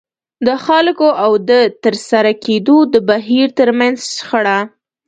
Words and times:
د 0.47 0.49
خلکو 0.65 1.07
او 1.23 1.31
د 1.49 1.51
ترسره 1.83 2.31
کېدو 2.45 2.77
د 2.93 2.95
بهير 3.09 3.47
ترمنځ 3.59 3.97
شخړه. 4.15 4.59